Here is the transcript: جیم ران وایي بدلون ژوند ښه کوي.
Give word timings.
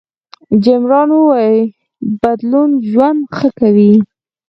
جیم 0.63 0.83
ران 0.91 1.09
وایي 1.13 1.59
بدلون 2.21 2.69
ژوند 2.89 3.19
ښه 3.37 3.49
کوي. 3.59 3.93